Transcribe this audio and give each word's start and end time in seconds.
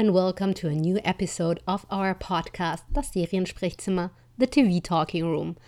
and 0.00 0.14
welcome 0.14 0.54
to 0.54 0.66
a 0.66 0.72
new 0.72 0.98
episode 1.04 1.60
of 1.68 1.84
our 1.90 2.14
podcast, 2.14 2.80
Das 2.90 3.10
Seriensprechzimmer, 3.10 4.10
the 4.38 4.46
TV 4.46 4.82
Talking 4.82 5.30
Room. 5.30 5.58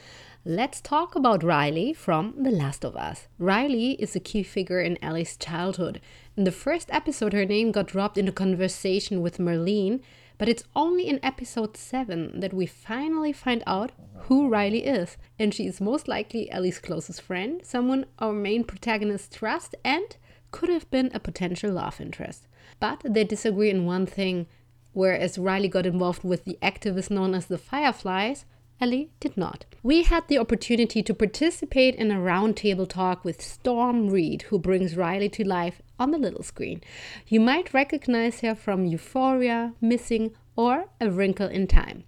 Let's 0.43 0.81
talk 0.81 1.15
about 1.15 1.45
Riley 1.45 1.93
from 1.93 2.43
The 2.43 2.51
Last 2.51 2.83
of 2.83 2.97
Us. 2.97 3.29
Riley 3.39 3.91
is 4.01 4.17
a 4.17 4.21
key 4.21 4.43
figure 4.43 4.81
in 4.81 4.97
Ellie's 5.05 5.37
childhood. 5.37 6.01
In 6.35 6.45
the 6.45 6.51
first 6.51 6.89
episode, 6.91 7.35
her 7.35 7.45
name 7.45 7.73
got 7.73 7.89
dropped 7.89 8.17
in 8.17 8.27
a 8.27 8.33
conversation 8.33 9.21
with 9.21 9.37
Marlene, 9.37 10.01
but 10.39 10.49
it's 10.49 10.65
only 10.75 11.09
in 11.09 11.21
episode 11.23 11.77
7 11.77 12.41
that 12.41 12.55
we 12.55 12.65
finally 12.65 13.35
find 13.35 13.63
out 13.67 13.93
who 14.15 14.49
Riley 14.49 14.87
is. 14.87 15.19
And 15.39 15.53
she 15.53 15.67
is 15.67 15.79
most 15.79 16.09
likely 16.09 16.51
Ellie's 16.51 16.79
closest 16.79 17.21
friend, 17.21 17.61
someone 17.63 18.07
our 18.19 18.33
main 18.33 18.65
protagonist 18.65 19.35
trusts, 19.35 19.75
and 19.85 20.17
could 20.53 20.71
have 20.71 20.91
been 20.91 21.11
a 21.13 21.21
potential 21.21 21.71
love 21.71 22.01
interest. 22.01 22.47
But 22.81 23.01
they 23.05 23.25
disagree 23.25 23.71
in 23.71 23.87
one 23.87 24.07
thing. 24.07 24.47
Whereas 24.93 25.39
Riley 25.39 25.69
got 25.69 25.87
involved 25.87 26.23
with 26.23 26.45
the 26.45 26.59
activists 26.63 27.11
known 27.11 27.35
as 27.35 27.47
the 27.47 27.59
Fireflies, 27.59 28.45
Ellie 28.81 29.11
did 29.21 29.37
not. 29.37 29.65
We 29.83 30.03
had 30.03 30.27
the 30.27 30.39
opportunity 30.39 31.03
to 31.05 31.15
participate 31.15 31.95
in 31.95 32.11
a 32.11 32.17
roundtable 32.17 32.89
talk 32.89 33.25
with 33.25 33.41
Storm 33.41 34.09
Reid, 34.11 34.43
who 34.43 34.59
brings 34.59 34.97
Riley 34.97 35.29
to 35.31 35.45
life 35.45 35.81
on 36.01 36.11
the 36.11 36.19
little 36.19 36.43
screen. 36.43 36.81
You 37.29 37.41
might 37.41 37.73
recognize 37.73 38.41
her 38.41 38.57
from 38.57 38.85
Euphoria, 38.85 39.75
Missing, 39.81 40.35
or 40.57 40.87
A 41.01 41.11
Wrinkle 41.11 41.47
in 41.49 41.69
Time. 41.69 42.05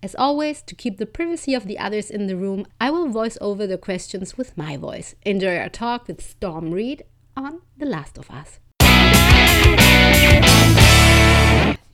As 0.00 0.14
always, 0.14 0.62
to 0.62 0.74
keep 0.74 0.98
the 0.98 1.06
privacy 1.06 1.54
of 1.54 1.66
the 1.66 1.78
others 1.78 2.10
in 2.10 2.28
the 2.28 2.36
room, 2.36 2.66
I 2.80 2.90
will 2.90 3.08
voice 3.08 3.36
over 3.40 3.66
the 3.66 3.78
questions 3.78 4.38
with 4.38 4.56
my 4.56 4.76
voice. 4.76 5.14
Enjoy 5.22 5.56
our 5.56 5.68
talk 5.68 6.06
with 6.06 6.22
Storm 6.24 6.70
Reid 6.70 7.04
on 7.36 7.62
The 7.76 7.86
Last 7.86 8.16
of 8.16 8.30
Us. 8.30 8.60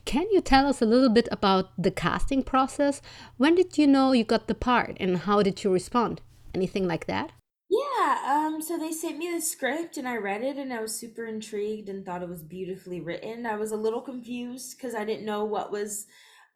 Can 0.05 0.27
you 0.31 0.41
tell 0.41 0.65
us 0.65 0.81
a 0.81 0.85
little 0.85 1.09
bit 1.09 1.27
about 1.31 1.69
the 1.77 1.91
casting 1.91 2.41
process? 2.41 3.01
When 3.37 3.53
did 3.53 3.77
you 3.77 3.85
know 3.85 4.11
you 4.11 4.23
got 4.23 4.47
the 4.47 4.55
part 4.55 4.97
and 4.99 5.17
how 5.17 5.43
did 5.43 5.63
you 5.63 5.71
respond? 5.71 6.21
Anything 6.55 6.87
like 6.87 7.05
that? 7.05 7.31
Yeah, 7.69 8.17
um, 8.27 8.61
so 8.61 8.79
they 8.79 8.91
sent 8.91 9.19
me 9.19 9.31
the 9.31 9.39
script 9.39 9.97
and 9.97 10.07
I 10.07 10.17
read 10.17 10.41
it 10.41 10.57
and 10.57 10.73
I 10.73 10.81
was 10.81 10.95
super 10.95 11.25
intrigued 11.25 11.89
and 11.89 12.03
thought 12.03 12.23
it 12.23 12.29
was 12.29 12.41
beautifully 12.41 12.99
written. 12.99 13.45
I 13.45 13.57
was 13.57 13.71
a 13.71 13.77
little 13.77 14.01
confused 14.01 14.75
because 14.75 14.95
I 14.95 15.05
didn't 15.05 15.25
know 15.25 15.45
what 15.45 15.71
was 15.71 16.07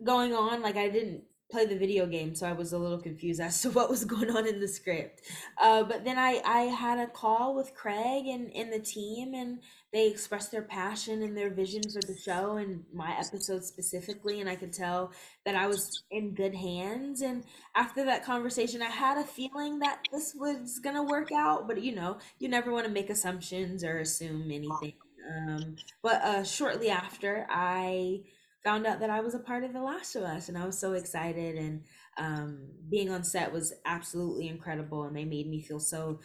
going 0.03 0.33
on. 0.33 0.63
Like 0.63 0.75
I 0.75 0.89
didn't 0.89 1.21
play 1.53 1.65
the 1.67 1.77
video 1.77 2.07
game, 2.07 2.33
so 2.33 2.47
I 2.47 2.51
was 2.51 2.73
a 2.73 2.77
little 2.77 2.97
confused 2.97 3.39
as 3.39 3.61
to 3.61 3.69
what 3.77 3.89
was 3.89 4.03
going 4.03 4.29
on 4.29 4.47
in 4.47 4.59
the 4.59 4.67
script. 4.67 5.21
Uh, 5.61 5.83
but 5.83 6.03
then 6.03 6.17
I, 6.17 6.41
I 6.43 6.61
had 6.63 6.99
a 6.99 7.07
call 7.07 7.55
with 7.55 7.75
Craig 7.75 8.25
and, 8.25 8.53
and 8.55 8.73
the 8.73 8.79
team, 8.79 9.33
and 9.35 9.59
they 9.93 10.07
expressed 10.07 10.51
their 10.51 10.63
passion 10.63 11.21
and 11.21 11.37
their 11.37 11.51
vision 11.51 11.83
for 11.83 12.01
the 12.01 12.17
show 12.17 12.57
and 12.57 12.83
my 12.91 13.15
episode 13.19 13.63
specifically. 13.63 14.41
And 14.41 14.49
I 14.49 14.55
could 14.55 14.73
tell 14.73 15.11
that 15.45 15.53
I 15.53 15.67
was 15.67 16.03
in 16.09 16.33
good 16.33 16.55
hands. 16.55 17.21
And 17.21 17.43
after 17.75 18.03
that 18.05 18.25
conversation, 18.25 18.81
I 18.81 18.89
had 18.89 19.19
a 19.19 19.23
feeling 19.23 19.77
that 19.79 19.99
this 20.11 20.33
was 20.33 20.79
going 20.79 20.95
to 20.95 21.03
work 21.03 21.31
out. 21.31 21.67
But 21.67 21.83
you 21.83 21.93
know, 21.93 22.17
you 22.39 22.49
never 22.49 22.71
want 22.71 22.88
to 22.88 22.91
make 22.91 23.11
assumptions 23.11 23.83
or 23.83 23.99
assume 23.99 24.49
anything. 24.51 24.93
Um, 25.31 25.75
but 26.01 26.21
uh, 26.23 26.43
shortly 26.43 26.89
after, 26.89 27.45
I 27.49 28.21
found 28.64 28.86
out 28.88 29.00
that 29.00 29.09
I 29.09 29.19
was 29.19 29.33
a 29.33 29.39
part 29.39 29.64
of 29.64 29.73
The 29.73 29.81
Last 29.81 30.16
of 30.16 30.23
Us, 30.23 30.50
and 30.50 30.58
I 30.58 30.66
was 30.66 30.78
so 30.78 30.94
excited. 30.94 31.56
And 31.56 31.83
um, 32.17 32.67
being 32.89 33.09
on 33.09 33.23
set 33.23 33.52
was 33.52 33.73
absolutely 33.86 34.47
incredible, 34.47 35.03
and 35.03 35.16
they 35.16 35.25
made 35.25 35.50
me 35.50 35.61
feel 35.61 35.80
so 35.80 36.19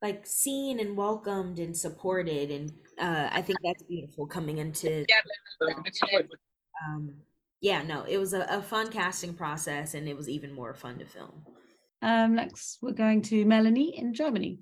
like 0.00 0.26
seen 0.26 0.80
and 0.80 0.96
welcomed 0.96 1.58
and 1.58 1.76
supported. 1.76 2.50
And 2.50 2.72
uh, 2.98 3.28
I 3.32 3.42
think 3.42 3.58
that's 3.62 3.82
beautiful 3.82 4.26
coming 4.26 4.58
into. 4.58 5.04
Um, 6.86 7.14
yeah, 7.60 7.82
no, 7.82 8.04
it 8.08 8.18
was 8.18 8.34
a, 8.34 8.46
a 8.50 8.62
fun 8.62 8.90
casting 8.90 9.34
process, 9.34 9.94
and 9.94 10.08
it 10.08 10.16
was 10.16 10.28
even 10.28 10.52
more 10.52 10.74
fun 10.74 10.98
to 10.98 11.04
film. 11.04 11.44
Um, 12.02 12.34
next, 12.34 12.78
we're 12.82 12.92
going 12.92 13.22
to 13.22 13.44
Melanie 13.44 13.96
in 13.96 14.12
Germany. 14.12 14.58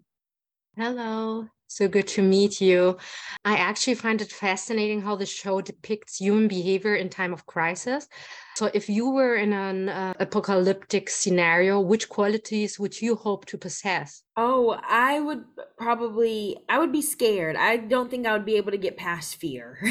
Hello. 0.77 1.49
So 1.73 1.87
good 1.87 2.09
to 2.09 2.23
meet 2.23 2.61
you. 2.61 2.99
I 3.45 3.55
actually 3.57 3.95
find 3.95 4.21
it 4.21 4.33
fascinating 4.33 5.03
how 5.03 5.15
the 5.15 5.25
show 5.25 5.61
depicts 5.61 6.17
human 6.17 6.49
behavior 6.49 6.97
in 6.97 7.09
time 7.09 7.33
of 7.33 7.47
crisis. 7.47 8.09
So, 8.57 8.71
if 8.75 8.89
you 8.89 9.11
were 9.11 9.37
in 9.37 9.53
an 9.53 9.89
uh, 9.89 10.13
apocalyptic 10.19 11.09
scenario, 11.09 11.81
which 11.81 12.09
qualities 12.09 12.79
would 12.79 13.01
you 13.01 13.17
hope 13.17 13.47
to 13.47 13.57
possess? 13.57 14.23
Oh, 14.37 14.79
I 14.87 15.21
would 15.21 15.45
probably 15.79 16.57
I 16.69 16.79
would 16.79 16.93
be 16.93 17.03
scared. 17.03 17.57
I 17.57 17.77
don't 17.77 18.11
think 18.11 18.27
I 18.27 18.33
would 18.33 18.45
be 18.45 18.57
able 18.57 18.71
to 18.71 18.79
get 18.79 18.97
past 18.97 19.37
fear. 19.37 19.79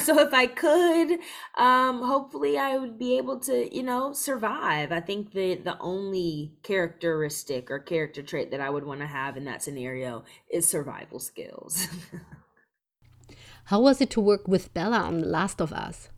so 0.00 0.18
if 0.20 0.32
I 0.32 0.46
could, 0.46 1.18
um 1.56 2.02
hopefully 2.02 2.58
I 2.58 2.76
would 2.76 2.98
be 2.98 3.16
able 3.16 3.38
to, 3.40 3.74
you 3.74 3.82
know, 3.82 4.12
survive. 4.12 4.92
I 4.92 5.00
think 5.00 5.32
the 5.32 5.56
the 5.56 5.78
only 5.80 6.52
characteristic 6.62 7.70
or 7.70 7.78
character 7.78 8.22
trait 8.22 8.50
that 8.50 8.60
I 8.60 8.70
would 8.70 8.84
want 8.84 9.00
to 9.00 9.06
have 9.06 9.36
in 9.36 9.44
that 9.44 9.62
scenario 9.62 10.24
is 10.48 10.66
survival 10.68 11.18
skills. 11.18 11.88
How 13.66 13.80
was 13.80 14.00
it 14.00 14.10
to 14.10 14.20
work 14.20 14.46
with 14.46 14.74
Bella 14.74 14.98
on 14.98 15.20
The 15.20 15.26
Last 15.26 15.60
of 15.60 15.72
Us? 15.72 16.10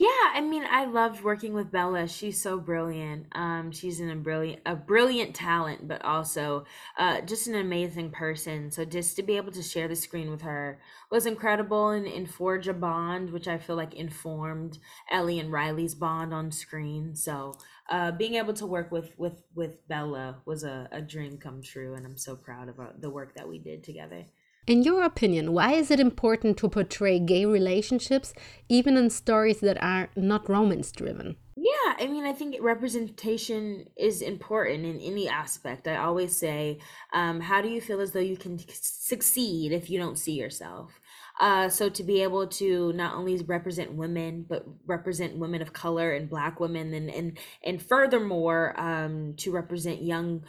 Yeah, 0.00 0.08
I 0.32 0.40
mean, 0.40 0.64
I 0.64 0.86
loved 0.86 1.22
working 1.22 1.52
with 1.52 1.70
Bella. 1.70 2.08
She's 2.08 2.40
so 2.40 2.58
brilliant. 2.58 3.26
Um, 3.32 3.70
she's 3.70 4.00
an, 4.00 4.10
a 4.10 4.16
brilliant, 4.16 4.62
a 4.64 4.74
brilliant 4.74 5.34
talent, 5.34 5.86
but 5.86 6.02
also 6.02 6.64
uh, 6.98 7.20
just 7.20 7.46
an 7.48 7.54
amazing 7.56 8.10
person. 8.10 8.70
So 8.70 8.86
just 8.86 9.14
to 9.16 9.22
be 9.22 9.36
able 9.36 9.52
to 9.52 9.62
share 9.62 9.88
the 9.88 9.94
screen 9.96 10.30
with 10.30 10.40
her 10.40 10.80
was 11.10 11.26
incredible 11.26 11.90
and, 11.90 12.06
and 12.06 12.30
forge 12.30 12.66
a 12.66 12.72
bond, 12.72 13.30
which 13.30 13.46
I 13.46 13.58
feel 13.58 13.76
like 13.76 13.92
informed 13.92 14.78
Ellie 15.10 15.38
and 15.38 15.52
Riley's 15.52 15.94
bond 15.94 16.32
on 16.32 16.50
screen. 16.50 17.14
So 17.14 17.52
uh, 17.90 18.10
being 18.12 18.36
able 18.36 18.54
to 18.54 18.66
work 18.66 18.90
with 18.90 19.12
with 19.18 19.42
with 19.54 19.86
Bella 19.86 20.40
was 20.46 20.64
a, 20.64 20.88
a 20.92 21.02
dream 21.02 21.36
come 21.36 21.60
true, 21.60 21.92
and 21.94 22.06
I'm 22.06 22.16
so 22.16 22.36
proud 22.36 22.70
about 22.70 23.02
the 23.02 23.10
work 23.10 23.34
that 23.36 23.46
we 23.50 23.58
did 23.58 23.84
together. 23.84 24.24
In 24.70 24.84
your 24.84 25.02
opinion, 25.02 25.52
why 25.52 25.72
is 25.72 25.90
it 25.90 25.98
important 25.98 26.56
to 26.58 26.68
portray 26.68 27.18
gay 27.18 27.44
relationships 27.44 28.32
even 28.68 28.96
in 28.96 29.10
stories 29.10 29.58
that 29.58 29.82
are 29.82 30.10
not 30.14 30.48
romance 30.48 30.92
driven? 30.92 31.34
Yeah, 31.56 31.96
I 31.98 32.06
mean, 32.06 32.24
I 32.24 32.32
think 32.32 32.54
representation 32.60 33.86
is 33.96 34.22
important 34.22 34.86
in 34.86 35.00
any 35.00 35.28
aspect. 35.28 35.88
I 35.88 35.96
always 35.96 36.38
say, 36.38 36.78
um, 37.12 37.40
how 37.40 37.60
do 37.60 37.68
you 37.68 37.80
feel 37.80 38.00
as 38.00 38.12
though 38.12 38.20
you 38.20 38.36
can 38.36 38.60
succeed 38.70 39.72
if 39.72 39.90
you 39.90 39.98
don't 39.98 40.16
see 40.16 40.34
yourself? 40.34 41.00
Uh, 41.40 41.68
so 41.68 41.88
to 41.88 42.04
be 42.04 42.22
able 42.22 42.46
to 42.46 42.92
not 42.92 43.14
only 43.14 43.42
represent 43.42 43.94
women, 43.94 44.46
but 44.48 44.64
represent 44.86 45.36
women 45.36 45.62
of 45.62 45.72
color 45.72 46.12
and 46.12 46.30
Black 46.30 46.60
women, 46.60 46.94
and 46.94 47.10
and 47.10 47.38
and 47.64 47.82
furthermore, 47.82 48.78
um, 48.78 49.34
to 49.38 49.50
represent 49.50 50.02
young 50.02 50.44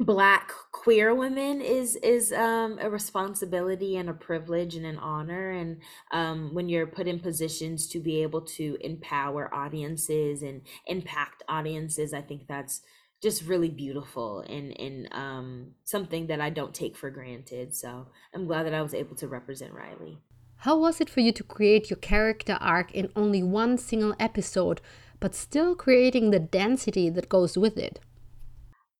black 0.00 0.50
queer 0.72 1.14
women 1.14 1.60
is 1.60 1.94
is 1.96 2.32
um 2.32 2.78
a 2.80 2.90
responsibility 2.90 3.96
and 3.96 4.10
a 4.10 4.14
privilege 4.14 4.74
and 4.74 4.84
an 4.84 4.98
honor. 4.98 5.50
And 5.50 5.80
um 6.10 6.52
when 6.52 6.68
you're 6.68 6.86
put 6.86 7.06
in 7.06 7.20
positions 7.20 7.86
to 7.88 8.00
be 8.00 8.22
able 8.22 8.40
to 8.42 8.76
empower 8.80 9.54
audiences 9.54 10.42
and 10.42 10.62
impact 10.86 11.44
audiences 11.48 12.12
i 12.12 12.20
think 12.20 12.48
that's 12.48 12.80
just 13.22 13.46
really 13.46 13.68
beautiful 13.68 14.40
and 14.40 14.78
and 14.80 15.08
um 15.12 15.68
something 15.84 16.26
that 16.26 16.40
i 16.40 16.50
don't 16.50 16.74
take 16.74 16.96
for 16.96 17.10
granted. 17.10 17.74
So 17.74 18.08
i'm 18.34 18.46
glad 18.46 18.64
that 18.66 18.74
i 18.74 18.82
was 18.82 18.94
able 18.94 19.14
to 19.16 19.28
represent 19.28 19.72
riley. 19.72 20.18
How 20.56 20.76
was 20.76 21.00
it 21.00 21.08
for 21.10 21.20
you 21.20 21.30
to 21.32 21.44
create 21.44 21.88
your 21.88 21.98
character 21.98 22.58
arc 22.60 22.90
in 22.92 23.12
only 23.14 23.42
one 23.44 23.78
single 23.78 24.16
episode 24.18 24.80
but 25.20 25.36
still 25.36 25.76
creating 25.76 26.30
the 26.30 26.40
density 26.40 27.08
that 27.10 27.28
goes 27.28 27.56
with 27.56 27.78
it? 27.78 28.00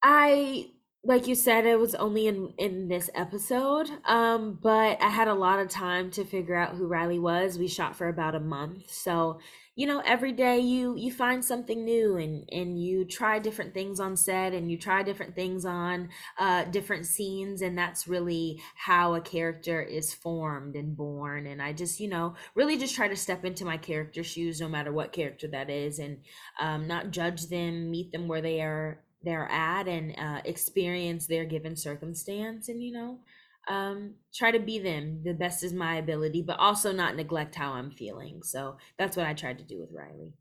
I 0.03 0.69
like 1.05 1.27
you 1.27 1.35
said 1.35 1.67
it 1.67 1.79
was 1.79 1.95
only 1.95 2.27
in 2.27 2.53
in 2.59 2.89
this 2.89 3.11
episode 3.15 3.91
um 4.07 4.59
but 4.63 5.01
i 5.03 5.09
had 5.09 5.29
a 5.29 5.35
lot 5.35 5.59
of 5.59 5.69
time 5.69 6.11
to 6.11 6.25
figure 6.25 6.55
out 6.57 6.75
who 6.75 6.87
riley 6.87 7.19
was. 7.19 7.59
We 7.59 7.69
shot 7.69 7.97
for 7.97 8.09
about 8.09 8.35
a 8.35 8.41
month. 8.41 8.91
So 8.91 9.41
you 9.77 9.89
know 9.89 10.01
every 10.07 10.31
day 10.33 10.61
you 10.61 10.97
you 10.97 11.13
find 11.13 11.45
something 11.45 11.85
new 11.85 12.17
and 12.17 12.49
and 12.53 12.81
you 12.81 13.05
try 13.05 13.41
different 13.41 13.75
things 13.75 13.99
on 13.99 14.17
set 14.17 14.53
and 14.53 14.71
you 14.71 14.79
try 14.79 15.03
different 15.03 15.35
things 15.35 15.65
on 15.65 16.09
uh 16.39 16.65
different 16.65 17.07
scenes. 17.07 17.61
And 17.63 17.77
that's 17.77 18.07
really 18.07 18.63
how 18.77 19.15
a 19.15 19.21
character 19.21 19.83
is 19.83 20.15
formed 20.15 20.77
and 20.77 20.97
born. 20.97 21.47
And 21.47 21.61
i 21.61 21.73
just 21.73 22.01
you 22.01 22.09
know 22.09 22.35
really 22.55 22.79
just 22.79 22.95
try 22.95 23.09
to 23.09 23.17
step 23.17 23.45
into 23.45 23.65
my 23.65 23.77
character 23.77 24.23
shoes 24.23 24.61
no 24.61 24.69
matter 24.69 24.93
what 24.93 25.13
character 25.13 25.49
that 25.49 25.71
is 25.71 25.99
and 25.99 26.19
um 26.61 26.87
not 26.87 27.11
judge 27.11 27.49
them 27.49 27.91
meet 27.91 28.13
them 28.13 28.29
where 28.29 28.43
they 28.43 28.61
are 28.61 29.01
they're 29.25 29.51
at 29.51 29.89
and 29.89 30.15
uh, 30.19 30.41
experience 30.45 31.27
their 31.27 31.45
given 31.45 31.77
circumstance 31.77 32.69
and 32.69 32.83
you 32.83 32.93
know 32.93 33.19
um, 33.67 34.15
try 34.35 34.51
to 34.51 34.59
be 34.59 34.79
them 34.79 35.23
the 35.25 35.33
best 35.33 35.65
is 35.65 35.73
my 35.73 35.97
ability 35.97 36.43
but 36.43 36.59
also 36.59 36.93
not 36.93 37.17
neglect 37.17 37.55
how 37.55 37.73
i'm 37.73 37.91
feeling 37.91 38.43
so 38.43 38.77
that's 38.99 39.17
what 39.17 39.27
i 39.27 39.33
tried 39.33 39.59
to 39.59 39.65
do 39.65 39.79
with 39.81 39.91
riley 39.93 40.33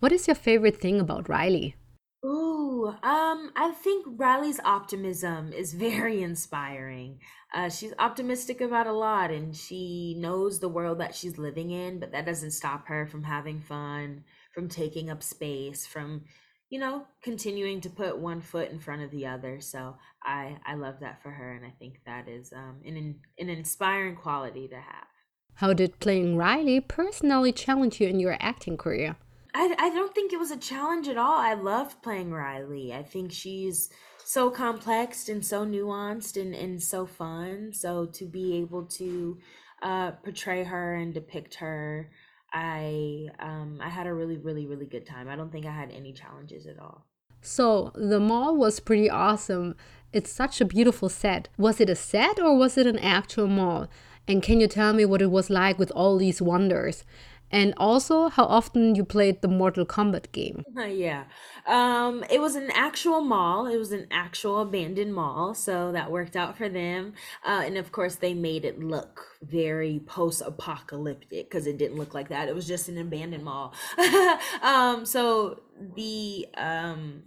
what 0.00 0.12
is 0.12 0.26
your 0.26 0.34
favorite 0.34 0.80
thing 0.80 1.00
about 1.00 1.28
riley 1.28 1.76
Ooh, 2.24 2.88
um, 2.88 3.52
I 3.54 3.72
think 3.80 4.04
Riley's 4.08 4.58
optimism 4.64 5.52
is 5.52 5.72
very 5.88 6.22
inspiring. 6.22 7.20
Uh, 7.54 7.68
she's 7.68 7.94
optimistic 7.98 8.60
about 8.60 8.86
a 8.86 8.92
lot 8.92 9.30
and 9.30 9.56
she 9.56 10.16
knows 10.18 10.58
the 10.58 10.68
world 10.68 10.98
that 10.98 11.14
she's 11.14 11.38
living 11.38 11.70
in, 11.70 12.00
but 12.00 12.12
that 12.12 12.26
doesn't 12.26 12.50
stop 12.50 12.88
her 12.88 13.06
from 13.06 13.22
having 13.22 13.60
fun, 13.60 14.24
from 14.52 14.68
taking 14.68 15.10
up 15.10 15.22
space, 15.22 15.86
from, 15.86 16.24
you 16.70 16.78
know, 16.78 17.06
continuing 17.22 17.80
to 17.80 17.90
put 17.90 18.18
one 18.18 18.40
foot 18.40 18.70
in 18.70 18.78
front 18.78 19.02
of 19.02 19.10
the 19.10 19.26
other. 19.26 19.60
So 19.60 19.96
I 20.22 20.58
I 20.66 20.74
love 20.74 20.96
that 21.00 21.22
for 21.22 21.30
her 21.30 21.54
and 21.54 21.64
I 21.64 21.74
think 21.78 22.00
that 22.06 22.28
is 22.28 22.52
um 22.52 22.80
an 22.84 23.20
an 23.38 23.48
inspiring 23.48 24.16
quality 24.16 24.68
to 24.68 24.76
have. 24.76 25.06
How 25.54 25.72
did 25.72 25.98
playing 25.98 26.36
Riley 26.36 26.80
personally 26.80 27.52
challenge 27.52 28.00
you 28.00 28.08
in 28.08 28.20
your 28.20 28.36
acting 28.38 28.76
career? 28.76 29.16
I, 29.54 29.74
I 29.78 29.90
don't 29.90 30.14
think 30.14 30.32
it 30.32 30.38
was 30.38 30.52
a 30.52 30.56
challenge 30.56 31.08
at 31.08 31.16
all. 31.16 31.38
I 31.38 31.54
loved 31.54 32.00
playing 32.02 32.30
Riley. 32.30 32.94
I 32.94 33.02
think 33.02 33.32
she's 33.32 33.90
so 34.24 34.50
complex 34.50 35.28
and 35.28 35.44
so 35.44 35.66
nuanced 35.66 36.40
and, 36.40 36.54
and 36.54 36.80
so 36.80 37.06
fun. 37.06 37.72
So 37.72 38.06
to 38.06 38.26
be 38.26 38.58
able 38.58 38.84
to 38.84 39.38
uh, 39.82 40.12
portray 40.12 40.62
her 40.64 40.94
and 40.94 41.12
depict 41.12 41.56
her, 41.56 42.10
I 42.52 43.28
um, 43.38 43.80
I 43.82 43.88
had 43.88 44.06
a 44.06 44.14
really, 44.14 44.36
really, 44.36 44.66
really 44.66 44.86
good 44.86 45.06
time. 45.06 45.28
I 45.28 45.36
don't 45.36 45.52
think 45.52 45.66
I 45.66 45.72
had 45.72 45.90
any 45.90 46.12
challenges 46.12 46.66
at 46.66 46.78
all. 46.78 47.04
So, 47.40 47.92
the 47.94 48.18
mall 48.18 48.56
was 48.56 48.80
pretty 48.80 49.08
awesome. 49.08 49.76
It's 50.12 50.32
such 50.32 50.60
a 50.60 50.64
beautiful 50.64 51.08
set. 51.08 51.48
Was 51.56 51.80
it 51.80 51.90
a 51.90 51.94
set 51.94 52.40
or 52.40 52.56
was 52.56 52.76
it 52.76 52.86
an 52.86 52.98
actual 52.98 53.46
mall? 53.46 53.88
And 54.26 54.42
can 54.42 54.60
you 54.60 54.66
tell 54.66 54.92
me 54.92 55.04
what 55.04 55.22
it 55.22 55.30
was 55.30 55.48
like 55.48 55.78
with 55.78 55.90
all 55.92 56.18
these 56.18 56.42
wonders? 56.42 57.04
And 57.50 57.74
also, 57.76 58.28
how 58.28 58.44
often 58.44 58.94
you 58.94 59.04
played 59.04 59.42
the 59.42 59.48
Mortal 59.48 59.86
Kombat 59.86 60.32
game? 60.32 60.64
Yeah. 60.76 61.24
Um, 61.66 62.24
it 62.30 62.40
was 62.40 62.56
an 62.56 62.70
actual 62.74 63.20
mall. 63.20 63.66
It 63.66 63.76
was 63.76 63.92
an 63.92 64.06
actual 64.10 64.60
abandoned 64.60 65.14
mall, 65.14 65.54
so 65.54 65.92
that 65.92 66.10
worked 66.10 66.36
out 66.36 66.56
for 66.56 66.68
them. 66.68 67.14
Uh, 67.46 67.62
and 67.64 67.76
of 67.76 67.92
course, 67.92 68.16
they 68.16 68.34
made 68.34 68.64
it 68.64 68.78
look 68.78 69.26
very 69.42 70.00
post-apocalyptic 70.06 71.48
because 71.48 71.66
it 71.66 71.78
didn't 71.78 71.96
look 71.96 72.14
like 72.14 72.28
that. 72.28 72.48
It 72.48 72.54
was 72.54 72.66
just 72.66 72.88
an 72.88 72.98
abandoned 72.98 73.44
mall. 73.44 73.74
um, 74.62 75.06
so 75.06 75.60
the 75.94 76.46
um 76.56 77.22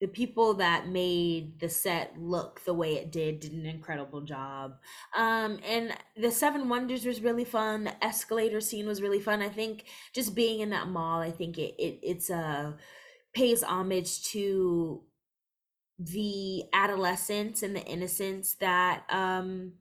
the 0.00 0.08
people 0.08 0.54
that 0.54 0.88
made 0.88 1.60
the 1.60 1.68
set 1.68 2.18
look 2.18 2.64
the 2.64 2.72
way 2.74 2.94
it 2.94 3.12
did 3.12 3.40
did 3.40 3.52
an 3.52 3.66
incredible 3.66 4.22
job. 4.22 4.76
Um, 5.14 5.58
and 5.66 5.94
the 6.16 6.30
Seven 6.30 6.68
Wonders 6.68 7.04
was 7.04 7.20
really 7.20 7.44
fun. 7.44 7.84
The 7.84 8.04
escalator 8.04 8.60
scene 8.60 8.86
was 8.86 9.02
really 9.02 9.20
fun. 9.20 9.42
I 9.42 9.50
think 9.50 9.84
just 10.14 10.34
being 10.34 10.60
in 10.60 10.70
that 10.70 10.88
mall, 10.88 11.20
I 11.20 11.30
think 11.30 11.58
it, 11.58 11.74
it 11.78 11.98
it's 12.02 12.30
a 12.30 12.36
uh, 12.36 12.72
pays 13.34 13.62
homage 13.62 14.24
to 14.32 15.02
the 15.98 16.64
adolescence 16.72 17.62
and 17.62 17.76
the 17.76 17.84
innocence 17.84 18.54
that 18.54 19.04
um 19.10 19.72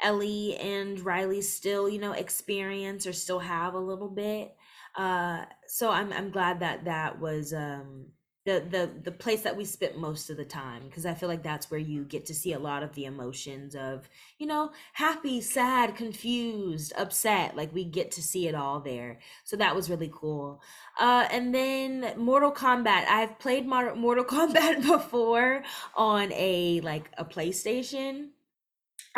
Ellie 0.00 0.56
and 0.56 1.00
Riley 1.00 1.42
still, 1.42 1.88
you 1.88 1.98
know, 1.98 2.12
experience 2.12 3.06
or 3.06 3.12
still 3.12 3.40
have 3.40 3.74
a 3.74 3.78
little 3.78 4.08
bit. 4.08 4.54
Uh 4.96 5.44
so 5.66 5.90
I'm 5.90 6.12
I'm 6.12 6.30
glad 6.30 6.60
that 6.60 6.84
that 6.86 7.20
was 7.20 7.52
um 7.52 8.06
the 8.48 8.64
the 8.70 8.90
the 9.02 9.12
place 9.12 9.42
that 9.42 9.58
we 9.58 9.64
spent 9.66 9.98
most 9.98 10.30
of 10.30 10.38
the 10.38 10.44
time 10.44 10.84
because 10.86 11.04
I 11.04 11.12
feel 11.12 11.28
like 11.28 11.42
that's 11.42 11.70
where 11.70 11.78
you 11.78 12.04
get 12.04 12.24
to 12.26 12.34
see 12.34 12.54
a 12.54 12.58
lot 12.58 12.82
of 12.82 12.94
the 12.94 13.04
emotions 13.04 13.74
of 13.74 14.08
you 14.38 14.46
know 14.46 14.70
happy, 14.94 15.42
sad, 15.42 15.94
confused, 15.94 16.94
upset. 16.96 17.56
Like 17.56 17.74
we 17.74 17.84
get 17.84 18.10
to 18.12 18.22
see 18.22 18.48
it 18.48 18.54
all 18.54 18.80
there, 18.80 19.18
so 19.44 19.56
that 19.56 19.76
was 19.76 19.90
really 19.90 20.10
cool. 20.10 20.62
Uh, 20.98 21.28
and 21.30 21.54
then 21.54 22.14
Mortal 22.16 22.50
Kombat. 22.50 23.06
I've 23.06 23.38
played 23.38 23.66
Mortal 23.66 24.24
Kombat 24.36 24.80
before 24.86 25.62
on 25.94 26.32
a 26.32 26.80
like 26.80 27.10
a 27.18 27.26
PlayStation 27.26 28.30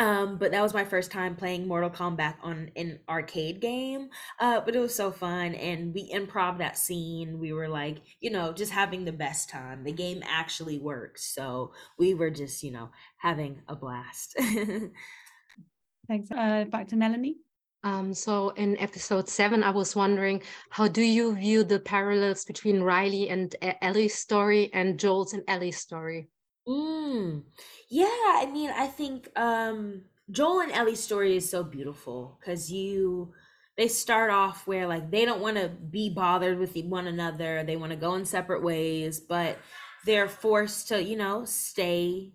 um, 0.01 0.37
but 0.37 0.49
that 0.49 0.63
was 0.63 0.73
my 0.73 0.83
first 0.83 1.11
time 1.11 1.35
playing 1.35 1.67
Mortal 1.67 1.91
Kombat 1.91 2.33
on 2.41 2.71
an 2.75 2.99
arcade 3.07 3.61
game. 3.61 4.09
Uh, 4.39 4.59
but 4.59 4.75
it 4.75 4.79
was 4.79 4.95
so 4.95 5.11
fun, 5.11 5.53
and 5.53 5.93
we 5.93 6.11
improv 6.11 6.57
that 6.57 6.75
scene. 6.75 7.37
We 7.37 7.53
were 7.53 7.67
like, 7.67 7.99
you 8.19 8.31
know, 8.31 8.51
just 8.51 8.71
having 8.71 9.05
the 9.05 9.11
best 9.11 9.47
time. 9.47 9.83
The 9.83 9.91
game 9.91 10.23
actually 10.25 10.79
worked, 10.79 11.19
so 11.19 11.73
we 11.99 12.15
were 12.15 12.31
just, 12.31 12.63
you 12.63 12.71
know, 12.71 12.89
having 13.17 13.61
a 13.67 13.75
blast. 13.75 14.35
Thanks. 16.07 16.31
Uh, 16.31 16.65
back 16.71 16.87
to 16.87 16.95
Melanie. 16.95 17.37
Um, 17.83 18.15
so 18.15 18.49
in 18.49 18.79
episode 18.79 19.29
seven, 19.29 19.63
I 19.63 19.69
was 19.69 19.95
wondering, 19.95 20.41
how 20.71 20.87
do 20.87 21.03
you 21.03 21.35
view 21.35 21.63
the 21.63 21.79
parallels 21.79 22.43
between 22.43 22.81
Riley 22.81 23.29
and 23.29 23.55
Ellie's 23.83 24.15
story 24.15 24.71
and 24.73 24.99
Joel's 24.99 25.33
and 25.33 25.43
Ellie's 25.47 25.77
story? 25.77 26.27
Mm. 26.67 27.43
Yeah, 27.89 28.05
I 28.07 28.47
mean, 28.51 28.69
I 28.71 28.87
think 28.87 29.29
um 29.37 30.03
Joel 30.29 30.61
and 30.61 30.71
Ellie's 30.71 31.03
story 31.03 31.35
is 31.35 31.49
so 31.49 31.63
beautiful 31.63 32.37
because 32.39 32.71
you 32.71 33.33
they 33.77 33.87
start 33.87 34.29
off 34.31 34.67
where 34.67 34.87
like 34.87 35.09
they 35.11 35.25
don't 35.25 35.41
want 35.41 35.57
to 35.57 35.69
be 35.69 36.09
bothered 36.09 36.59
with 36.59 36.75
one 36.85 37.07
another. 37.07 37.63
They 37.63 37.75
want 37.77 37.91
to 37.91 37.97
go 37.97 38.15
in 38.15 38.25
separate 38.25 38.63
ways, 38.63 39.19
but 39.19 39.57
they're 40.05 40.27
forced 40.29 40.87
to, 40.89 41.01
you 41.03 41.15
know, 41.17 41.45
stay 41.45 42.33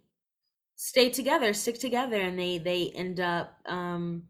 stay 0.76 1.10
together, 1.10 1.54
stick 1.54 1.78
together, 1.80 2.20
and 2.20 2.38
they 2.38 2.58
they 2.58 2.90
end 2.94 3.20
up 3.20 3.58
um 3.66 4.24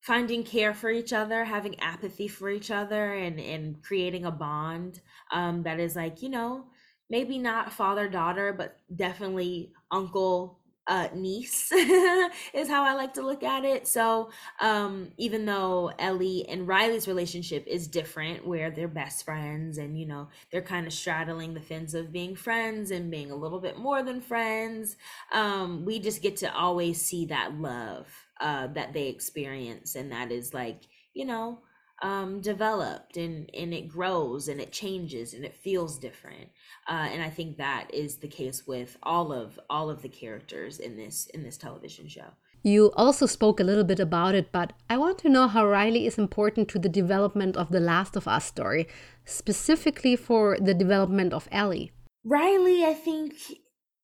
finding 0.00 0.42
care 0.44 0.74
for 0.74 0.90
each 0.90 1.12
other, 1.12 1.44
having 1.44 1.78
apathy 1.80 2.28
for 2.28 2.50
each 2.50 2.70
other, 2.70 3.12
and 3.14 3.38
and 3.40 3.82
creating 3.82 4.24
a 4.24 4.30
bond 4.30 5.00
um 5.32 5.62
that 5.62 5.80
is 5.80 5.96
like, 5.96 6.22
you 6.22 6.28
know, 6.28 6.66
maybe 7.12 7.38
not 7.38 7.70
father 7.70 8.08
daughter, 8.08 8.54
but 8.54 8.78
definitely 8.96 9.70
uncle 9.90 10.58
uh, 10.86 11.08
niece 11.14 11.70
is 12.54 12.68
how 12.68 12.84
I 12.84 12.94
like 12.94 13.12
to 13.14 13.22
look 13.22 13.42
at 13.42 13.66
it. 13.66 13.86
So 13.86 14.30
um, 14.60 15.12
even 15.18 15.44
though 15.44 15.92
Ellie 15.98 16.46
and 16.48 16.66
Riley's 16.66 17.06
relationship 17.06 17.66
is 17.66 17.86
different, 17.86 18.46
where 18.46 18.70
they're 18.70 18.88
best 18.88 19.26
friends 19.26 19.76
and 19.76 20.00
you 20.00 20.06
know 20.06 20.28
they're 20.50 20.62
kind 20.62 20.86
of 20.86 20.92
straddling 20.94 21.52
the 21.52 21.60
fence 21.60 21.92
of 21.92 22.12
being 22.12 22.34
friends 22.34 22.90
and 22.90 23.10
being 23.10 23.30
a 23.30 23.36
little 23.36 23.60
bit 23.60 23.78
more 23.78 24.02
than 24.02 24.22
friends, 24.22 24.96
um, 25.32 25.84
we 25.84 26.00
just 26.00 26.22
get 26.22 26.38
to 26.38 26.52
always 26.52 27.00
see 27.00 27.26
that 27.26 27.54
love 27.54 28.08
uh, 28.40 28.68
that 28.68 28.94
they 28.94 29.08
experience, 29.08 29.94
and 29.96 30.10
that 30.12 30.32
is 30.32 30.54
like 30.54 30.80
you 31.12 31.26
know 31.26 31.58
um, 32.02 32.40
developed 32.40 33.16
and 33.16 33.48
and 33.54 33.72
it 33.72 33.88
grows 33.88 34.48
and 34.48 34.60
it 34.60 34.72
changes 34.72 35.34
and 35.34 35.44
it 35.44 35.54
feels 35.54 35.98
different 35.98 36.48
uh, 36.88 37.08
and 37.12 37.22
I 37.22 37.30
think 37.30 37.56
that 37.56 37.88
is 37.94 38.16
the 38.16 38.28
case 38.28 38.66
with 38.66 38.96
all 39.02 39.32
of 39.32 39.58
all 39.70 39.88
of 39.88 40.02
the 40.02 40.08
characters 40.08 40.78
in 40.78 40.96
this 40.96 41.26
in 41.32 41.42
this 41.42 41.56
television 41.56 42.08
show. 42.08 42.32
You 42.64 42.92
also 42.96 43.26
spoke 43.26 43.58
a 43.58 43.64
little 43.64 43.82
bit 43.82 43.98
about 43.98 44.36
it, 44.36 44.52
but 44.52 44.72
I 44.88 44.96
want 44.96 45.18
to 45.18 45.28
know 45.28 45.48
how 45.48 45.66
Riley 45.66 46.06
is 46.06 46.16
important 46.16 46.68
to 46.68 46.78
the 46.78 46.88
development 46.88 47.56
of 47.56 47.70
the 47.70 47.80
Last 47.80 48.14
of 48.14 48.28
Us 48.28 48.46
story, 48.46 48.86
specifically 49.24 50.14
for 50.14 50.56
the 50.60 50.72
development 50.72 51.32
of 51.32 51.48
Ellie. 51.50 51.90
Riley, 52.24 52.84
I 52.84 52.94
think, 52.94 53.34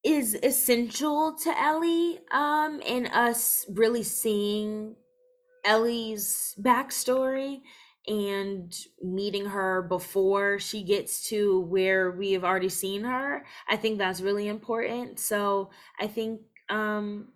is 0.04 0.36
essential 0.42 1.36
to 1.44 1.56
Ellie 1.56 2.18
um, 2.32 2.82
and 2.84 3.06
us 3.12 3.64
really 3.68 4.02
seeing 4.02 4.96
Ellie's 5.64 6.56
backstory 6.60 7.60
and 8.08 8.74
meeting 9.02 9.44
her 9.46 9.82
before 9.82 10.58
she 10.58 10.82
gets 10.82 11.28
to 11.28 11.60
where 11.60 12.10
we 12.10 12.32
have 12.32 12.44
already 12.44 12.68
seen 12.68 13.04
her 13.04 13.44
i 13.68 13.76
think 13.76 13.98
that's 13.98 14.20
really 14.20 14.48
important. 14.48 15.18
So 15.18 15.70
i 16.00 16.06
think 16.06 16.40
um 16.68 17.28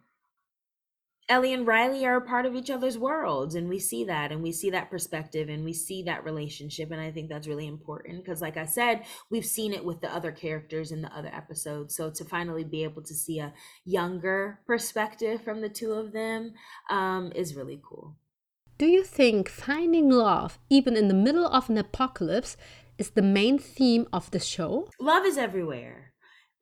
ellie 1.29 1.53
and 1.53 1.67
riley 1.67 2.05
are 2.05 2.17
a 2.17 2.27
part 2.27 2.47
of 2.47 2.55
each 2.55 2.71
other's 2.71 2.99
worlds 2.99 3.55
and 3.55 3.69
we 3.69 3.79
see 3.79 4.05
that 4.05 4.33
and 4.33 4.43
we 4.43 4.53
see 4.53 4.71
that 4.71 4.91
perspective 4.91 5.49
and 5.49 5.65
we 5.65 5.73
see 5.73 6.03
that 6.03 6.25
relationship 6.25 6.91
and 6.91 7.01
i 7.01 7.11
think 7.11 7.29
that's 7.29 7.47
really 7.47 7.67
important 7.67 8.23
because 8.23 8.43
like 8.43 8.57
i 8.57 8.67
said 8.67 9.05
we've 9.31 9.47
seen 9.47 9.73
it 9.73 9.85
with 9.85 10.01
the 10.01 10.15
other 10.15 10.33
characters 10.33 10.93
in 10.93 11.01
the 11.01 11.17
other 11.17 11.31
episodes. 11.33 11.97
So 11.97 12.11
to 12.11 12.25
finally 12.25 12.65
be 12.65 12.85
able 12.85 13.03
to 13.03 13.15
see 13.15 13.39
a 13.39 13.53
younger 13.85 14.61
perspective 14.67 15.43
from 15.43 15.61
the 15.61 15.69
two 15.69 15.93
of 15.93 16.13
them 16.13 16.55
um, 16.91 17.33
is 17.35 17.55
really 17.55 17.81
cool 17.83 18.17
do 18.83 18.89
you 18.89 19.05
think 19.05 19.49
finding 19.49 20.11
love, 20.11 20.59
even 20.69 20.97
in 20.97 21.07
the 21.07 21.15
middle 21.15 21.47
of 21.47 21.71
an 21.71 21.79
apocalypse, 21.79 22.57
is 22.99 23.11
the 23.11 23.23
main 23.23 23.57
theme 23.57 24.09
of 24.13 24.29
the 24.33 24.41
show? 24.41 24.89
Love 24.99 25.25
is 25.25 25.39
everywhere 25.39 26.15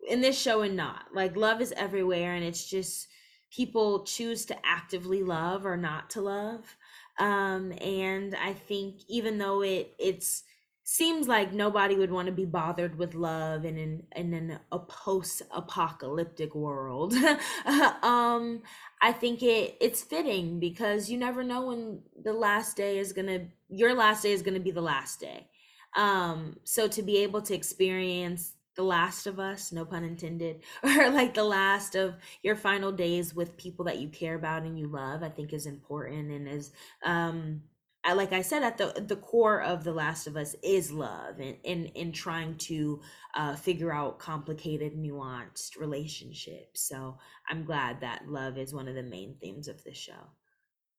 in 0.07 0.21
this 0.21 0.39
show 0.39 0.61
and 0.61 0.77
not. 0.77 1.07
Like, 1.15 1.35
love 1.35 1.63
is 1.63 1.73
everywhere, 1.79 2.35
and 2.35 2.45
it's 2.45 2.69
just 2.69 3.09
people 3.51 4.05
choose 4.05 4.45
to 4.45 4.67
actively 4.67 5.23
love 5.23 5.65
or 5.65 5.79
not 5.79 6.11
to 6.11 6.21
love. 6.21 6.77
Um, 7.19 7.73
and 7.81 8.37
I 8.37 8.53
think 8.53 8.97
even 9.09 9.39
though 9.39 9.63
it 9.63 9.95
it's 9.99 10.43
seems 10.93 11.29
like 11.29 11.53
nobody 11.53 11.95
would 11.95 12.11
want 12.11 12.27
to 12.27 12.33
be 12.33 12.45
bothered 12.45 12.99
with 12.99 13.15
love 13.15 13.65
in 13.65 13.79
an 13.79 14.03
in 14.17 14.35
an, 14.35 14.59
a 14.73 14.79
post-apocalyptic 14.81 16.53
world. 16.53 17.15
um, 18.03 18.61
I 19.01 19.13
think 19.13 19.41
it 19.41 19.77
it's 19.81 20.03
fitting 20.03 20.59
because 20.59 21.09
you 21.09 21.17
never 21.17 21.45
know 21.45 21.67
when 21.67 22.01
the 22.21 22.33
last 22.33 22.77
day 22.77 22.99
is 22.99 23.13
gonna 23.13 23.47
your 23.69 23.95
last 23.95 24.25
day 24.25 24.33
is 24.33 24.43
gonna 24.43 24.59
be 24.59 24.73
the 24.73 24.81
last 24.81 25.21
day. 25.21 25.47
Um, 25.95 26.57
so 26.65 26.89
to 26.89 27.03
be 27.03 27.19
able 27.19 27.43
to 27.43 27.55
experience 27.55 28.55
the 28.75 28.83
last 28.83 29.29
of 29.29 29.39
us, 29.39 29.71
no 29.71 29.85
pun 29.85 30.03
intended, 30.03 30.63
or 30.83 31.09
like 31.11 31.35
the 31.35 31.45
last 31.45 31.95
of 31.95 32.17
your 32.43 32.57
final 32.57 32.91
days 32.91 33.33
with 33.33 33.57
people 33.57 33.85
that 33.85 34.01
you 34.01 34.09
care 34.09 34.35
about 34.35 34.65
and 34.65 34.77
you 34.77 34.89
love, 34.89 35.23
I 35.23 35.29
think 35.29 35.53
is 35.53 35.67
important 35.67 36.33
and 36.33 36.49
is 36.49 36.73
um 37.05 37.63
I, 38.03 38.15
like 38.15 38.33
I 38.33 38.41
said, 38.41 38.63
at 38.63 38.79
the 38.79 39.05
the 39.07 39.17
core 39.17 39.61
of 39.61 39.85
The 39.85 39.93
Last 39.93 40.27
of 40.27 40.37
Us 40.37 40.57
is 40.63 40.91
love 40.91 41.39
and 41.39 41.57
in 41.65 41.87
in 41.87 42.13
trying 42.13 42.57
to 42.57 43.01
uh, 43.35 43.57
figure 43.57 43.93
out 43.93 44.19
complicated, 44.19 44.97
nuanced 44.97 45.79
relationships. 45.79 46.81
So 46.89 47.19
I'm 47.49 47.65
glad 47.65 48.01
that 48.01 48.29
love 48.29 48.57
is 48.57 48.73
one 48.73 48.89
of 48.89 48.95
the 48.95 49.03
main 49.03 49.37
themes 49.41 49.69
of 49.69 49.85
the 49.85 49.95
show. 49.95 50.31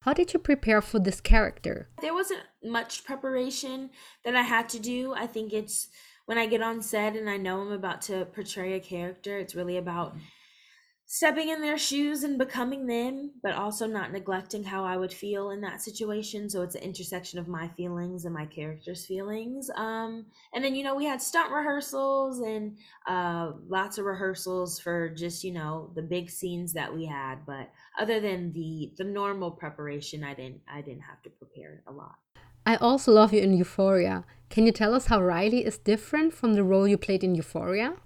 How 0.02 0.14
did 0.14 0.34
you 0.34 0.40
prepare 0.40 0.82
for 0.82 1.00
this 1.00 1.22
character? 1.22 1.90
There 2.02 2.14
wasn't 2.14 2.42
much 2.64 3.04
preparation 3.04 3.92
that 4.26 4.36
I 4.36 4.42
had 4.42 4.68
to 4.70 4.80
do. 4.80 5.14
I 5.14 5.28
think 5.28 5.54
it's 5.54 5.90
when 6.26 6.38
I 6.38 6.46
get 6.46 6.62
on 6.62 6.82
set 6.82 7.16
and 7.16 7.30
I 7.30 7.38
know 7.38 7.62
I'm 7.62 7.72
about 7.72 8.02
to 8.04 8.26
portray 8.26 8.74
a 8.74 8.80
character, 8.80 9.38
it's 9.38 9.56
really 9.56 9.78
about 9.78 10.16
stepping 11.14 11.50
in 11.50 11.60
their 11.60 11.78
shoes 11.78 12.24
and 12.24 12.38
becoming 12.38 12.88
them, 12.88 13.32
but 13.44 13.54
also 13.54 13.86
not 13.86 14.14
neglecting 14.14 14.64
how 14.64 14.86
I 14.86 14.96
would 14.96 15.12
feel 15.12 15.50
in 15.50 15.60
that 15.60 15.82
situation. 15.82 16.50
So 16.50 16.62
it's 16.62 16.76
an 16.76 16.84
intersection 16.84 17.38
of 17.38 17.50
my 17.50 17.68
feelings 17.76 18.24
and 18.24 18.34
my 18.34 18.46
character's 18.46 19.06
feelings. 19.06 19.70
Um, 19.76 20.28
and 20.54 20.64
then, 20.64 20.74
you 20.74 20.86
know, 20.86 20.96
we 20.96 21.04
had 21.04 21.22
stunt 21.22 21.52
rehearsals 21.52 22.40
and 22.40 22.78
uh, 23.10 23.52
lots 23.68 23.98
of 23.98 24.06
rehearsals 24.06 24.80
for 24.80 25.10
just, 25.10 25.44
you 25.44 25.52
know, 25.52 25.92
the 25.96 26.02
big 26.02 26.30
scenes 26.30 26.72
that 26.72 26.96
we 26.96 27.06
had. 27.06 27.46
But 27.46 27.70
other 28.00 28.22
than 28.22 28.54
the 28.54 28.94
the 28.98 29.04
normal 29.04 29.52
preparation, 29.52 30.24
I 30.24 30.34
didn't 30.34 30.62
I 30.74 30.80
didn't 30.80 31.02
have 31.02 31.22
to 31.24 31.30
prepare 31.30 31.84
a 31.88 31.92
lot. 31.92 32.16
I 32.66 32.78
also 32.78 33.12
love 33.12 33.34
you 33.34 33.42
in 33.42 33.52
Euphoria. 33.58 34.24
Can 34.50 34.66
you 34.66 34.72
tell 34.72 34.96
us 34.96 35.08
how 35.08 35.22
Riley 35.22 35.66
is 35.66 35.78
different 35.78 36.34
from 36.34 36.54
the 36.54 36.64
role 36.64 36.88
you 36.88 36.98
played 36.98 37.22
in 37.22 37.36
Euphoria? 37.36 37.98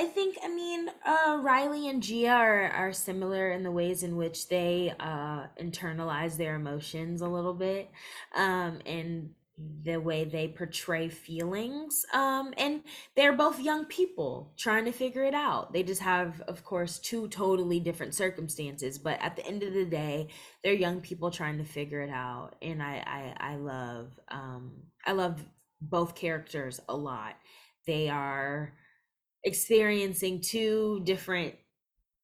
I 0.00 0.06
think 0.06 0.38
I 0.42 0.48
mean 0.48 0.88
uh, 1.04 1.38
Riley 1.42 1.86
and 1.90 2.02
Gia 2.02 2.28
are 2.28 2.70
are 2.70 2.92
similar 2.92 3.50
in 3.50 3.62
the 3.62 3.70
ways 3.70 4.02
in 4.02 4.16
which 4.16 4.48
they 4.48 4.94
uh, 4.98 5.44
internalize 5.60 6.38
their 6.38 6.54
emotions 6.54 7.20
a 7.20 7.28
little 7.28 7.52
bit, 7.52 7.90
um, 8.34 8.78
and 8.86 9.34
the 9.82 9.98
way 9.98 10.24
they 10.24 10.48
portray 10.48 11.10
feelings. 11.10 12.06
Um, 12.14 12.54
and 12.56 12.80
they're 13.14 13.36
both 13.36 13.60
young 13.60 13.84
people 13.84 14.54
trying 14.56 14.86
to 14.86 14.92
figure 14.92 15.24
it 15.24 15.34
out. 15.34 15.74
They 15.74 15.82
just 15.82 16.00
have, 16.00 16.40
of 16.48 16.64
course, 16.64 16.98
two 16.98 17.28
totally 17.28 17.78
different 17.78 18.14
circumstances, 18.14 18.98
but 18.98 19.20
at 19.20 19.36
the 19.36 19.46
end 19.46 19.62
of 19.62 19.74
the 19.74 19.84
day, 19.84 20.28
they're 20.64 20.72
young 20.72 21.02
people 21.02 21.30
trying 21.30 21.58
to 21.58 21.64
figure 21.64 22.00
it 22.00 22.10
out. 22.10 22.54
And 22.62 22.82
I 22.82 23.34
I, 23.38 23.52
I 23.52 23.56
love 23.56 24.18
um, 24.28 24.72
I 25.04 25.12
love 25.12 25.44
both 25.82 26.14
characters 26.14 26.80
a 26.88 26.96
lot. 26.96 27.34
They 27.86 28.08
are 28.08 28.72
experiencing 29.44 30.40
two 30.40 31.00
different 31.04 31.54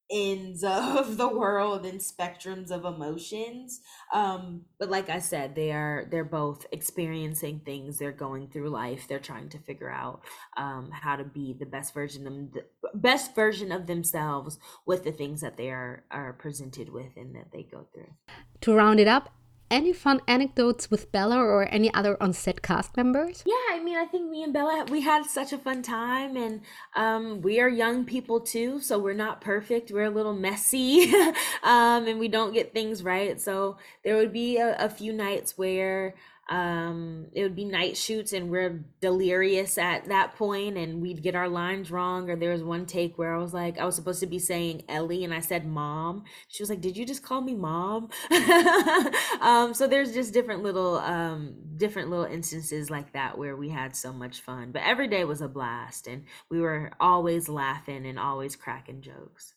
ends 0.09 0.63
of 0.63 1.17
the 1.17 1.27
world 1.27 1.85
and 1.85 1.99
spectrums 1.99 2.71
of 2.71 2.85
emotions 2.85 3.81
um 4.15 4.63
but 4.79 4.89
like 4.89 5.11
i 5.11 5.19
said 5.19 5.57
they 5.57 5.73
are 5.73 6.07
they're 6.13 6.25
both 6.25 6.65
experiencing 6.71 7.61
things 7.65 7.99
they're 7.99 8.13
going 8.13 8.47
through 8.47 8.69
life 8.69 9.09
they're 9.09 9.19
trying 9.19 9.49
to 9.49 9.59
figure 9.59 9.91
out 9.91 10.21
um 10.57 10.91
how 10.93 11.17
to 11.17 11.25
be 11.25 11.57
the 11.59 11.67
best 11.67 11.93
version 11.93 12.25
of 12.29 12.53
the 12.53 12.65
best 12.97 13.35
version 13.35 13.71
of 13.73 13.87
themselves 13.87 14.59
with 14.87 15.05
the 15.05 15.13
things 15.13 15.41
that 15.41 15.57
they 15.57 15.71
are 15.71 16.05
are 16.11 16.33
presented 16.33 16.89
with 16.89 17.17
and 17.17 17.35
that 17.35 17.53
they 17.53 17.63
go 17.63 17.87
through. 17.93 18.13
To 18.63 18.75
round 18.75 19.01
it 19.01 19.09
up 19.09 19.31
any 19.71 19.93
fun 19.93 20.21
anecdotes 20.29 20.91
with 20.91 21.11
Bella 21.13 21.39
or 21.39 21.69
any 21.71 21.93
other 21.93 22.17
on-set 22.23 22.63
cast 22.63 22.97
members? 22.97 23.43
Yeah, 23.47 23.55
I 23.73 23.83
mean, 23.83 23.97
I 23.97 24.05
think 24.05 24.31
me 24.31 24.43
and 24.43 24.53
Bella 24.53 24.87
we 24.91 25.01
had 25.01 25.27
such 25.27 25.53
a 25.53 25.59
fun 25.59 25.83
time, 25.83 26.37
and 26.37 26.61
um, 26.95 27.41
we 27.43 27.61
are 27.61 27.69
young 27.69 28.05
people 28.05 28.41
too, 28.41 28.81
so 28.81 28.99
we're 28.99 29.15
not 29.15 29.41
perfect. 29.41 29.91
We're 29.91 30.05
a 30.05 30.11
little 30.11 30.35
messy, 30.35 31.13
um, 31.63 32.07
and 32.07 32.19
we 32.19 32.29
don't 32.29 32.53
get 32.53 32.73
things 32.73 33.03
right. 33.03 33.41
So 33.41 33.79
there 34.05 34.17
would 34.17 34.33
be 34.33 34.59
a, 34.59 34.77
a 34.79 34.89
few 34.89 35.13
nights 35.13 35.57
where 35.59 36.15
um 36.49 37.27
it 37.33 37.43
would 37.43 37.57
be 37.57 37.65
night 37.65 37.97
shoots 37.97 38.33
and 38.33 38.51
we're 38.51 38.85
delirious 39.01 39.79
at 39.79 40.05
that 40.09 40.37
point 40.37 40.77
and 40.77 41.03
we'd 41.03 41.21
get 41.23 41.35
our 41.35 41.49
lines 41.49 41.91
wrong 41.91 42.31
or 42.31 42.37
there 42.37 42.53
was 42.53 42.63
one 42.63 42.87
take 42.87 43.19
where 43.19 43.35
i 43.35 43.39
was 43.39 43.53
like 43.53 43.79
i 43.79 43.85
was 43.85 43.97
supposed 43.97 44.21
to 44.21 44.27
be 44.27 44.39
saying 44.39 44.81
ellie 44.89 45.25
and 45.25 45.35
i 45.35 45.41
said 45.41 45.67
mom. 45.67 46.25
She 46.49 46.63
was 46.63 46.71
like 46.71 46.81
did 46.81 46.97
you 46.97 47.05
just 47.05 47.23
call 47.23 47.41
me 47.41 47.55
mom? 47.55 48.11
Um 49.41 49.75
so 49.75 49.87
there's 49.87 50.15
just 50.15 50.33
different 50.33 50.63
little 50.63 50.97
um 50.99 51.57
different 51.77 52.11
little 52.11 52.25
instances 52.25 52.91
like 52.91 53.13
that 53.13 53.37
where 53.37 53.57
we 53.57 53.69
had 53.69 53.95
so 53.95 54.13
much 54.13 54.41
fun. 54.41 54.73
But 54.73 54.83
every 54.83 55.09
day 55.09 55.25
was 55.25 55.41
a 55.41 55.49
blast 55.49 56.07
and 56.07 56.25
we 56.51 56.61
were 56.61 56.93
always 57.01 57.49
laughing 57.49 58.07
and 58.07 58.19
always 58.19 58.57
cracking 58.57 59.03
jokes. 59.03 59.55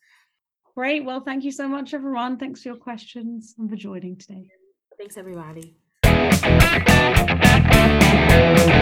Great. 0.75 1.05
Well 1.05 1.21
thank 1.21 1.43
you 1.43 1.51
so 1.51 1.67
much 1.67 1.93
everyone. 1.93 2.37
Thanks 2.37 2.63
for 2.63 2.69
your 2.69 2.77
questions 2.77 3.55
and 3.57 3.69
for 3.69 3.75
joining 3.75 4.17
today. 4.17 4.47
Thanks 4.97 5.17
everybody 5.17 5.77
Thank 6.31 6.87
you. 8.73 8.78